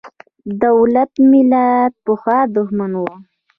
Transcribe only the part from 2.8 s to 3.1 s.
و.